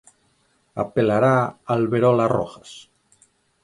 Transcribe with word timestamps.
Apelará 0.83 1.35
Alberola 1.73 2.25
Rojas? 2.37 2.71